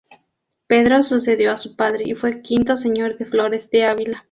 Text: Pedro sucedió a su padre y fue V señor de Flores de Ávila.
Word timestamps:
Pedro 0.65 1.03
sucedió 1.03 1.51
a 1.51 1.59
su 1.59 1.75
padre 1.75 2.01
y 2.07 2.15
fue 2.15 2.41
V 2.43 2.77
señor 2.79 3.19
de 3.19 3.25
Flores 3.25 3.69
de 3.69 3.85
Ávila. 3.85 4.19